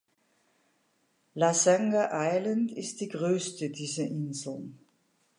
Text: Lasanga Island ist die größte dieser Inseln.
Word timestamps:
Lasanga 1.35 2.09
Island 2.11 2.71
ist 2.71 3.01
die 3.01 3.07
größte 3.09 3.69
dieser 3.69 4.01
Inseln. 4.03 4.79